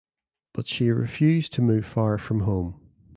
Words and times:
But 0.55 0.65
she 0.65 0.89
refused 0.89 1.53
to 1.53 1.61
move 1.61 1.85
far 1.85 2.17
from 2.17 2.39
home. 2.39 2.81